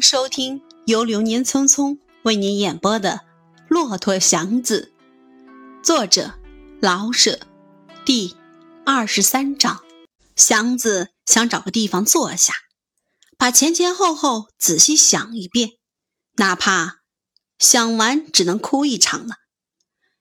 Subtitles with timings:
[0.00, 3.20] 收听由流年匆匆为您演播的
[3.68, 4.94] 《骆驼祥子》，
[5.84, 6.38] 作者
[6.80, 7.40] 老舍，
[8.06, 8.34] 第
[8.86, 9.84] 二十三章。
[10.36, 12.54] 祥子想找个地方坐下，
[13.36, 15.72] 把前前后后仔细想一遍，
[16.36, 17.00] 哪怕
[17.58, 19.34] 想完只能哭一场了，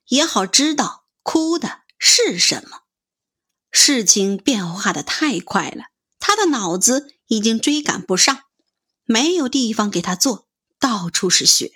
[0.10, 2.80] 也好知道哭的是什么。
[3.72, 5.86] 事情变化的太快了，
[6.20, 8.42] 他的脑子已经追赶不上。
[9.12, 11.72] 没有地方给他坐，到处是雪。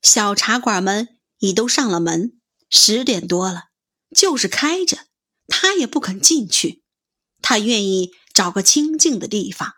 [0.00, 3.70] 小茶馆们已都上了门，十点多了，
[4.14, 5.08] 就是开着，
[5.48, 6.84] 他也不肯进去。
[7.42, 9.74] 他愿意找个清静的地方。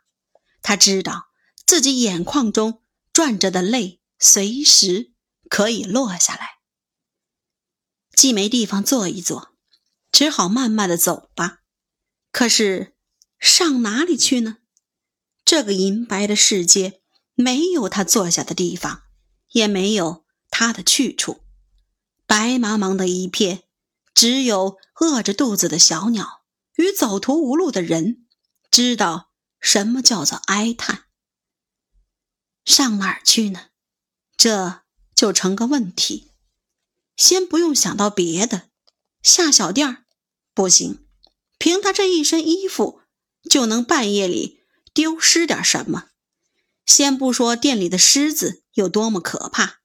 [0.60, 1.28] 他知道
[1.64, 2.82] 自己眼眶中
[3.14, 5.14] 转着的泪，随时
[5.48, 6.58] 可以落下来。
[8.12, 9.56] 既没地方坐一坐，
[10.12, 11.60] 只好慢慢的走吧。
[12.30, 12.94] 可是
[13.38, 14.58] 上哪里去呢？
[15.48, 17.00] 这个银白的世界
[17.34, 19.04] 没有他坐下的地方，
[19.52, 21.40] 也没有他的去处，
[22.26, 23.62] 白茫茫的一片，
[24.12, 26.42] 只有饿着肚子的小鸟
[26.76, 28.26] 与走投无路的人
[28.70, 31.04] 知道什么叫做哀叹。
[32.66, 33.68] 上哪儿去呢？
[34.36, 34.82] 这
[35.14, 36.32] 就成个问题。
[37.16, 38.68] 先不用想到别的，
[39.22, 40.04] 下小店儿
[40.52, 41.06] 不行，
[41.56, 43.00] 凭他这一身衣服，
[43.48, 44.57] 就能半夜里。
[44.98, 46.06] 丢失点什么？
[46.84, 49.78] 先不说店里的狮子有多么可怕，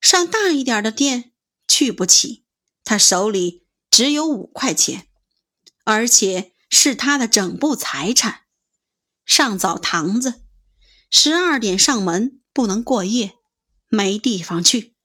[0.00, 1.30] 上大一点的店
[1.68, 2.44] 去不起。
[2.82, 5.06] 他手里只有五块钱，
[5.84, 8.46] 而且是他的整部财产。
[9.24, 10.42] 上澡堂子，
[11.08, 13.36] 十二点上门，不能过夜，
[13.86, 14.96] 没地方去。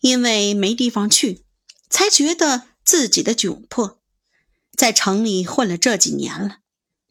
[0.00, 1.46] 因为没地方去，
[1.88, 4.02] 才觉得自己的窘迫。
[4.76, 6.61] 在城里混了这几年了。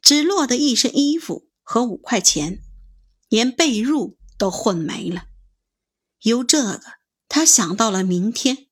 [0.02, 2.62] 只落得一身衣服和五块钱，
[3.30, 5.28] 连被褥都混没了。
[6.22, 6.82] 由这个，
[7.28, 8.68] 他想到了明天。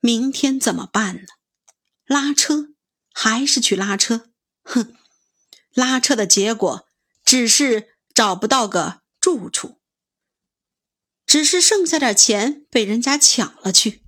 [0.00, 1.22] 明天怎么办呢？
[2.06, 2.74] 拉车
[3.12, 4.30] 还是去拉车？
[4.64, 4.94] 哼，
[5.74, 6.88] 拉车的结果
[7.24, 9.80] 只是找不到个住处，
[11.24, 14.02] 只是剩下点钱被人家抢了去。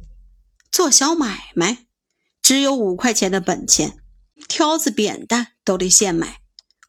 [0.71, 1.87] 做小买卖，
[2.43, 4.03] 只有五块钱的本钱。
[4.49, 6.41] 挑子、扁担都得现买，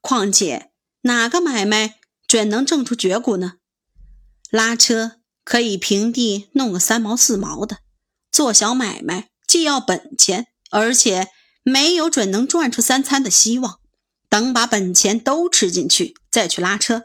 [0.02, 0.72] 况且
[1.02, 1.96] 哪个买卖
[2.28, 3.54] 准能挣出绝股呢？
[4.50, 7.80] 拉车可以平地弄个三毛四毛的，
[8.32, 11.30] 做小买卖既要本钱，而且
[11.64, 13.80] 没有准能赚出三餐的希望。
[14.30, 17.04] 等把本钱都吃进去，再去拉车，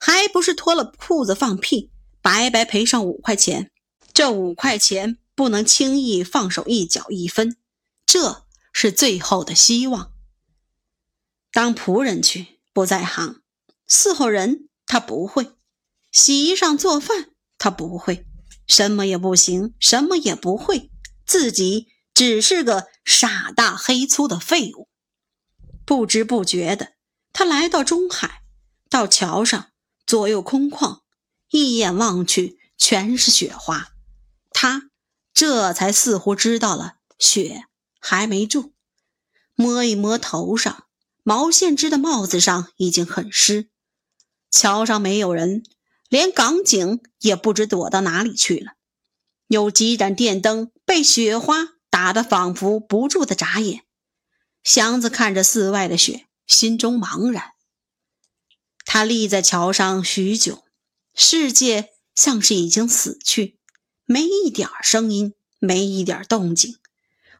[0.00, 1.90] 还不是脱了裤子放屁，
[2.22, 3.70] 白白赔上五块钱？
[4.14, 7.56] 这五块钱不能轻易放手一角一分，
[8.06, 8.44] 这。
[8.76, 10.13] 是最后的希望。
[11.54, 13.40] 当仆人去不在行，
[13.88, 15.52] 伺候人他不会，
[16.10, 18.26] 洗衣裳做饭他不会，
[18.66, 20.90] 什么也不行，什么也不会，
[21.24, 24.88] 自己只是个傻大黑粗的废物。
[25.86, 26.94] 不知不觉的，
[27.32, 28.42] 他来到中海，
[28.90, 29.70] 到桥上，
[30.04, 31.02] 左右空旷，
[31.50, 33.92] 一眼望去全是雪花。
[34.50, 34.90] 他
[35.32, 37.66] 这才似乎知道了雪。
[38.00, 38.74] 还没住，
[39.54, 40.88] 摸一摸头上
[41.24, 43.70] 毛线织的帽子上已经很湿。
[44.50, 45.64] 桥上没有人，
[46.08, 48.74] 连港警也不知躲到哪里去了。
[49.48, 53.84] 有几盏电灯被雪花打得仿佛不住的眨眼。
[54.62, 57.52] 祥子看着寺外的雪，心中茫然。
[58.84, 60.62] 他立在桥上许久，
[61.14, 63.58] 世界像是已经死去，
[64.04, 66.76] 没一点声音，没一点动静。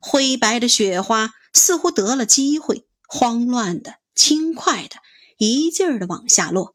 [0.00, 4.96] 灰白的雪花似乎得了机会，慌乱的、轻快的，
[5.38, 6.74] 一劲儿的往下落，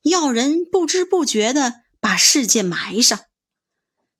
[0.00, 3.20] 要人不知不觉的把世界埋上。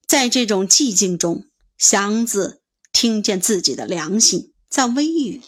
[0.07, 1.47] 在这种寂静中，
[1.79, 2.61] 祥子
[2.93, 5.41] 听见自己的良心在微语：“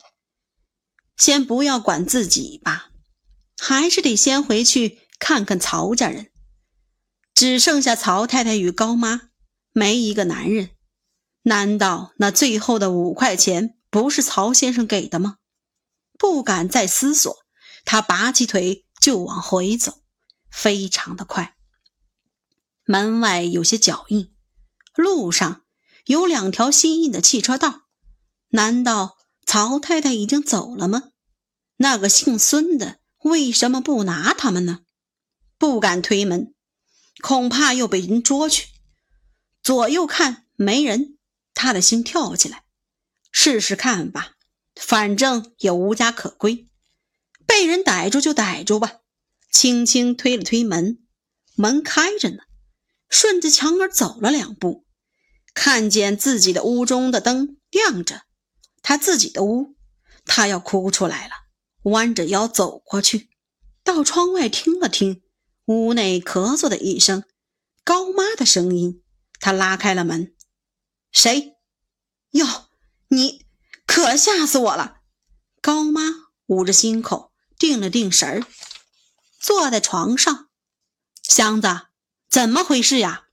[1.19, 2.89] 先不要管自己吧，
[3.59, 6.31] 还是得先回去看看曹家人。
[7.34, 9.29] 只剩下曹太太与高妈，
[9.72, 10.71] 没一个男人。”
[11.45, 15.37] 难道那最后的五块钱不是曹先生给的吗？
[16.18, 17.36] 不敢再思索，
[17.84, 20.03] 他拔起腿就往回走，
[20.51, 21.57] 非常的快。
[22.84, 24.34] 门外有些脚印，
[24.95, 25.65] 路上
[26.07, 27.83] 有两条新印的汽车道。
[28.51, 31.10] 难道曹太太已经走了吗？
[31.77, 34.80] 那个姓孙的为什么不拿他们呢？
[35.59, 36.54] 不敢推门，
[37.21, 38.69] 恐怕又被人捉去。
[39.62, 41.19] 左右看，没人。
[41.59, 42.65] 他的心跳起来，
[43.33, 44.35] 试试看吧，
[44.77, 46.69] 反正也无家可归，
[47.47, 49.01] 被人逮住就逮住吧。
[49.51, 51.05] 轻轻推了推门，
[51.57, 52.45] 门开着呢。
[53.09, 54.84] 顺着墙儿走了两步，
[55.55, 58.23] 看见自己的屋中的灯亮着，
[58.83, 59.77] 他自己的屋，
[60.25, 61.33] 他要哭出来了。
[61.84, 63.31] 弯着腰走过去，
[63.84, 65.22] 到窗外听了听，
[65.67, 67.22] 屋内咳嗽的一声，
[67.84, 69.03] 高妈的声音。
[69.39, 70.34] 他拉开了门，
[71.13, 71.55] 谁？
[72.33, 72.66] 哟，
[74.16, 75.01] 吓死我了！
[75.60, 76.03] 高妈
[76.47, 78.47] 捂着心口，定了定神儿，
[79.39, 80.48] 坐在床上。
[81.22, 81.68] 祥子，
[82.28, 83.24] 怎么回事呀？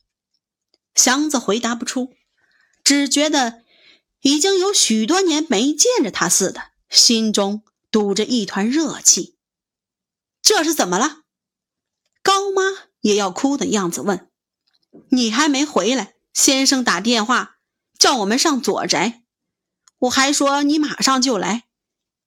[0.96, 2.14] 祥子回答不出，
[2.84, 3.64] 只觉得
[4.22, 9.38] 已经有许多年没见着他似的，心中堵着一团热气。
[10.42, 11.22] 这是怎么了？
[12.22, 12.64] 高妈
[13.02, 14.30] 也要哭的样子问。
[15.10, 17.58] 你还没回来，先生打电话
[17.98, 19.23] 叫我们上左宅，
[20.04, 21.64] 我还说你马上就来。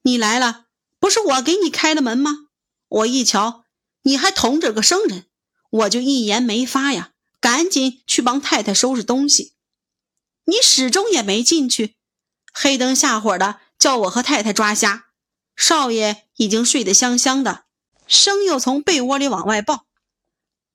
[0.02, 0.66] 你来了，
[0.98, 2.48] 不是我给你开的门吗？
[2.88, 3.64] 我一瞧
[4.02, 5.26] 你还同着个生人，
[5.70, 9.54] 我就一言没发呀，赶紧去帮太太收拾东西。
[10.44, 11.96] 你始终也没进去，
[12.52, 15.06] 黑灯瞎火的叫我和太太抓瞎。
[15.56, 17.64] 少爷已经睡得香香的，
[18.06, 19.86] 生又从被窝里往外抱，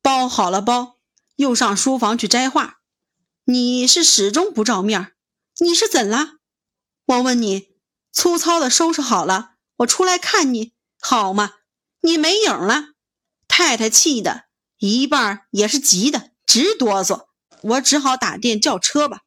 [0.02, 0.98] 包好了包。
[1.38, 2.82] 又上书房去摘画，
[3.46, 5.14] 你是始终不照面
[5.60, 6.41] 你是怎了？
[7.06, 7.76] 我问你，
[8.12, 11.56] 粗糙的收拾好了，我出来看你好吗？
[12.02, 12.90] 你没影了。
[13.48, 14.46] 太太气的
[14.78, 17.28] 一半也是急的，直哆嗦。
[17.64, 19.22] 我只好打电叫车吧。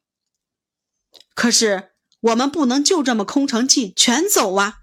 [1.33, 1.91] 可是
[2.21, 4.79] 我们不能就这么空城计全走啊。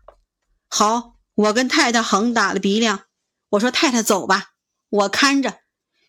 [0.68, 3.04] 好，我跟太太横打了鼻梁，
[3.50, 4.52] 我说太太走吧，
[4.88, 5.60] 我看着。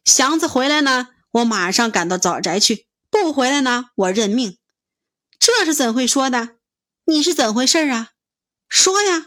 [0.06, 4.57] 祥子回来呢，我马上赶到枣宅去；不回来呢，我认命。
[5.39, 6.57] 这是怎会说的？
[7.06, 8.12] 你是怎回事啊？
[8.70, 9.26] 说呀！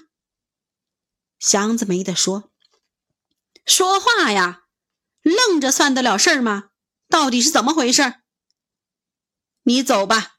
[1.38, 2.50] 祥子没得说，
[3.66, 4.64] 说话呀！
[5.22, 6.70] 愣着算得了事儿吗？
[7.08, 8.22] 到底是怎么回事？
[9.64, 10.36] 你走吧。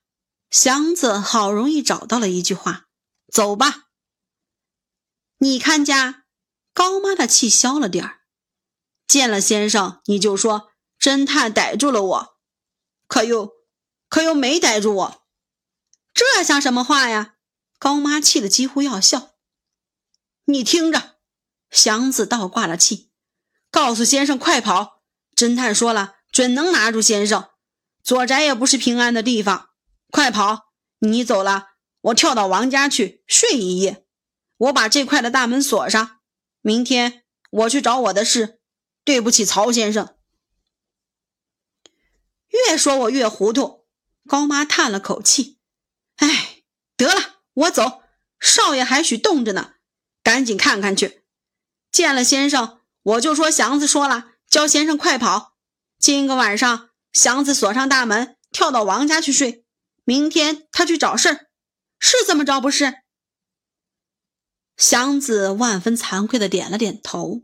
[0.50, 2.88] 祥子好容易找到了一句话：
[3.31, 3.89] 走吧。
[5.38, 6.25] 你看家
[6.74, 8.22] 高妈的气消了点儿。
[9.06, 12.38] 见了先生，你就说侦探逮住了我，
[13.07, 13.54] 可又
[14.10, 15.26] 可又没逮住我，
[16.17, 17.35] 这像什么话呀？
[17.77, 19.35] 高妈气得几乎要笑。
[20.45, 21.19] 你听着，
[21.69, 23.11] 祥子倒挂了气，
[23.69, 25.03] 告诉先生快跑！
[25.35, 27.49] 侦探说了，准能拿住先生。
[28.01, 29.69] 左宅也不是平安的地方，
[30.09, 30.73] 快跑！
[31.01, 31.67] 你走了，
[32.01, 34.07] 我跳到王家去睡一夜，
[34.57, 36.21] 我把这块的大门锁上。
[36.61, 38.59] 明天我去找我的事。
[39.05, 40.17] 对不起，曹先生。
[42.47, 43.85] 越说我越糊涂。
[44.27, 45.56] 高妈叹了口气
[46.17, 46.63] ：“哎，
[46.95, 48.03] 得了，我走。
[48.39, 49.73] 少爷还许冻着呢，
[50.21, 51.23] 赶紧看看去。
[51.91, 55.55] 见了先生，我就说祥子说了，叫先生快跑。
[55.97, 59.65] 今个晚上，祥子锁上大门，跳到王家去睡。
[60.03, 61.47] 明天他去找事儿，
[61.99, 63.01] 是这么着不是？”
[64.77, 67.41] 祥子万分惭愧的点了点头。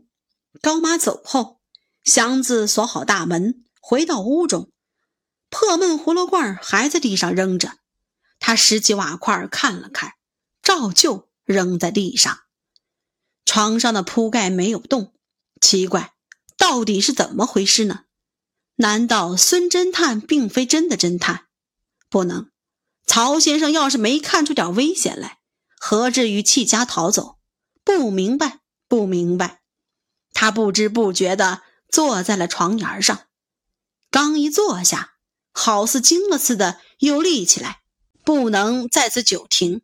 [0.62, 1.60] 高妈走后，
[2.04, 4.70] 祥子锁好大门，回到屋中，
[5.50, 7.78] 破闷葫芦罐还在地上扔着。
[8.46, 10.16] 他拾起瓦块看了看，
[10.62, 12.40] 照旧扔在地上。
[13.46, 15.14] 床上的铺盖没有动，
[15.62, 16.12] 奇怪，
[16.58, 18.00] 到底是怎么回事呢？
[18.74, 21.46] 难道孙侦探并非真的侦探？
[22.10, 22.50] 不能，
[23.06, 25.38] 曹先生要是没看出点危险来，
[25.78, 27.38] 何至于弃家逃走？
[27.82, 29.62] 不明白，不明白。
[30.34, 33.26] 他不知不觉地坐在了床沿上，
[34.10, 35.14] 刚一坐下，
[35.50, 37.80] 好似惊了似的，又立起来，
[38.24, 39.82] 不能在此久停。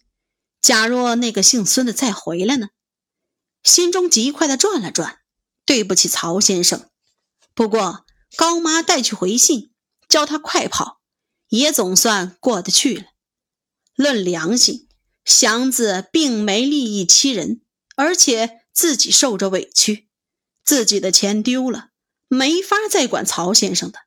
[0.61, 2.69] 假若那个姓孙的再回来呢？
[3.63, 5.19] 心中极快地转了转。
[5.67, 6.91] 对不起，曹先生。
[7.55, 8.05] 不过
[8.37, 9.71] 高妈带去回信，
[10.09, 11.01] 叫他快跑，
[11.49, 13.05] 也总算过得去了。
[13.95, 14.89] 论良心，
[15.25, 17.61] 祥子并没利益欺人，
[17.95, 20.09] 而且自己受着委屈。
[20.65, 21.91] 自己的钱丢了，
[22.27, 24.01] 没法再管曹先生的。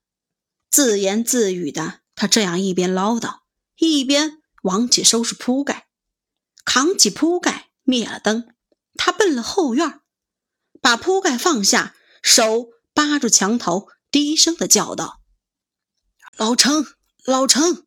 [0.69, 3.42] 自言自语的他，这样一边唠叨，
[3.91, 5.87] 一边往起收拾铺盖，
[6.63, 8.47] 扛起铺盖，灭了灯。
[8.95, 10.01] 他奔了后院，
[10.81, 15.21] 把铺盖放下，手扒住墙头，低声的叫道
[16.37, 16.85] ：“老程，
[17.25, 17.85] 老程，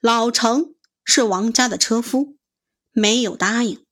[0.00, 2.36] 老程是王家的车夫，
[2.92, 3.84] 没有答应。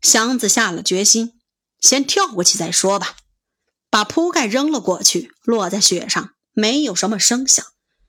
[0.00, 1.38] 祥子下了决心，
[1.80, 3.16] 先跳过去再说吧。”
[3.90, 7.64] 把铺盖扔了过去，落在雪上，没有什么声响。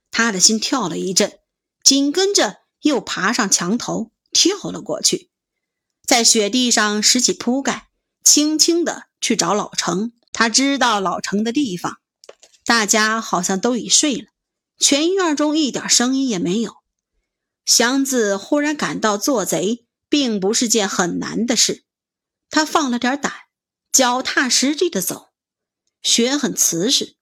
[0.10, 1.39] 他的心跳了一阵，
[1.86, 5.30] 紧跟着又爬上墙头，跳了过去，
[6.04, 7.89] 在雪地上拾起铺盖，
[8.24, 10.12] 轻轻地去找老程。
[10.34, 12.00] 他知道老程的地方，
[12.65, 14.32] 大家好像都已睡了，
[14.80, 16.77] 全院中一点声音也没有。
[17.65, 21.84] 祥子忽然感到做贼并不是件很难的事，
[22.50, 23.32] 他放了点胆，
[23.92, 25.30] 脚踏实地的走，
[26.01, 27.15] 雪很瓷实，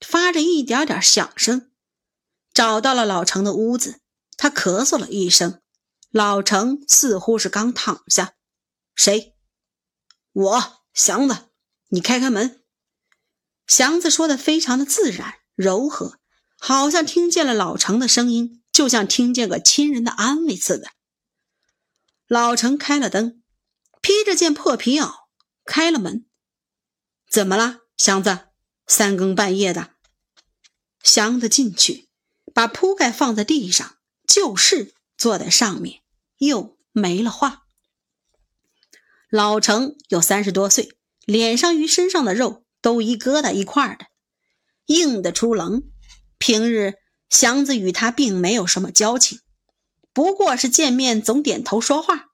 [0.00, 1.70] 发着一点点响声，
[2.52, 4.00] 找到了老程的屋子。
[4.38, 5.60] 他咳嗽了一声，
[6.10, 8.32] 老程似乎是刚躺下。
[8.94, 9.36] 谁？
[10.32, 11.50] 我祥子，
[11.88, 12.64] 你开开门。
[13.66, 16.18] 祥子说的非常的自然柔和，
[16.58, 18.54] 好像听见了老程的声音。
[18.70, 20.92] 就像听见个亲人的安慰似的。
[22.28, 23.42] 老程开了灯，
[24.00, 25.12] 披着件破皮袄，
[25.64, 26.28] 开了门。
[27.28, 28.50] 怎么了，祥子？
[28.86, 29.96] 三更半夜的。
[31.02, 32.08] 祥子进去，
[32.54, 33.97] 把铺盖放在地上，
[34.28, 36.02] 就是坐在上面，
[36.36, 37.64] 又没了话。
[39.28, 40.90] 老程有三十多岁，
[41.26, 44.06] 脸上与身上的肉都一疙瘩一块的，
[44.86, 45.82] 硬得出棱。
[46.38, 46.94] 平日。
[47.30, 49.40] 祥子与他并没有什么交情，
[50.14, 52.28] 不过是见面总点头说话。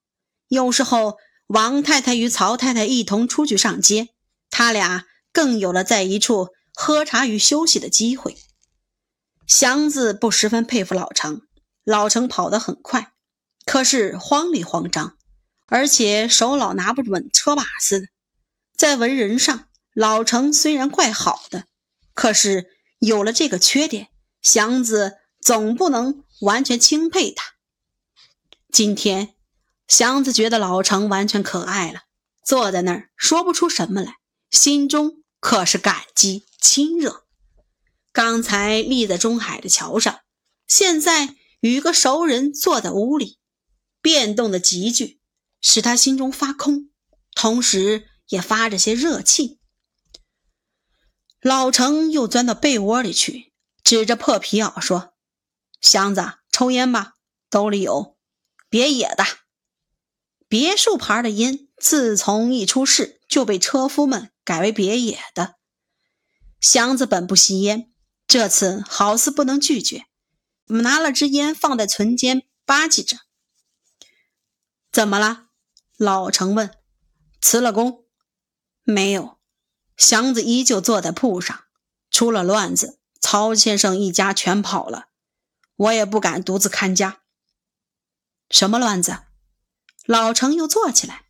[0.47, 1.17] 有时候
[1.49, 4.11] 王太太与曹太太一同出去上街，
[4.51, 8.37] 他俩更有了在一处喝茶与休息的机会。
[9.49, 11.43] 祥子不十分佩服老程，
[11.85, 13.12] 老程跑得很快，
[13.64, 15.17] 可是慌里慌张，
[15.67, 18.07] 而且手老拿不稳车把似的。
[18.76, 21.67] 在文人上，老程虽然怪好的，
[22.14, 24.09] 可是有了这个缺点。
[24.43, 27.55] 祥子总不能完全钦佩他。
[28.71, 29.35] 今天，
[29.88, 32.00] 祥子觉得老程完全可爱了，
[32.45, 34.17] 坐在那儿说不出什么来，
[34.50, 37.25] 心中可是感激亲热。
[38.12, 40.21] 刚才立在中海的桥上，
[40.67, 43.38] 现在与个熟人坐在屋里，
[44.02, 45.18] 变动的急剧，
[45.62, 46.90] 使他心中发空，
[47.35, 49.59] 同时也发着些热气。
[51.40, 53.54] 老程又钻到被窝里去。
[53.83, 55.14] 指着破皮袄说
[55.80, 57.14] ：“祥子，抽烟吧，
[57.49, 58.18] 兜里有，
[58.68, 59.25] 别野的。
[60.49, 65.56] 别墅牌的烟，自从一出世就被车夫们改为别野的。
[66.61, 67.90] 祥子本不吸烟，
[68.26, 70.06] 这次好似不能拒绝，
[70.66, 73.18] 我们拿了支烟放在唇间吧唧着。
[74.90, 75.49] 怎么了？
[75.97, 76.78] 老程问。
[77.40, 78.04] 辞了工？
[78.83, 79.38] 没有。
[79.97, 81.64] 祥子依旧坐在铺上，
[82.11, 85.06] 出了乱子。”曹先生一家全跑了，
[85.76, 87.23] 我也不敢独自看家。
[88.50, 89.21] 什么乱子？
[90.04, 91.25] 老程又坐起来，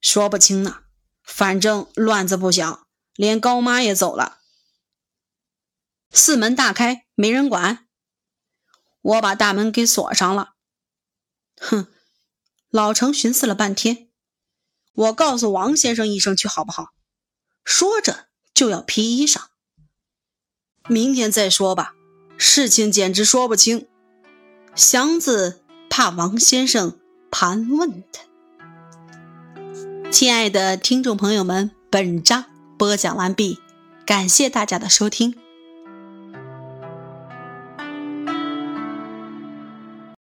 [0.00, 0.84] 说不清呢。
[1.24, 4.38] 反正乱子不小，连高妈也走了。
[6.12, 7.87] 四门大开，没人管。
[9.08, 10.50] 我把大门给锁上了。
[11.60, 11.86] 哼！
[12.68, 14.08] 老程寻思了半天，
[14.92, 16.88] 我告诉王先生一声去好不好？
[17.64, 19.44] 说着就要披衣裳。
[20.88, 21.94] 明天再说吧，
[22.36, 23.88] 事情简直说不清。
[24.74, 27.00] 祥子怕王先生
[27.30, 28.22] 盘问他。
[30.10, 32.44] 亲爱的听众朋友们，本章
[32.78, 33.58] 播讲完毕，
[34.04, 35.34] 感谢大家的收听。